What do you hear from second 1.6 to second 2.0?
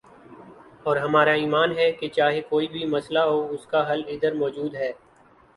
ہے